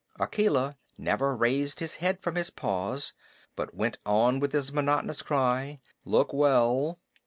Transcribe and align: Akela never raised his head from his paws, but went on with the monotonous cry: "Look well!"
Akela 0.19 0.77
never 0.97 1.35
raised 1.35 1.79
his 1.79 1.97
head 1.97 2.19
from 2.19 2.33
his 2.35 2.49
paws, 2.49 3.13
but 3.55 3.75
went 3.75 3.99
on 4.03 4.39
with 4.39 4.51
the 4.51 4.71
monotonous 4.73 5.21
cry: 5.21 5.79
"Look 6.05 6.33
well!" 6.33 6.97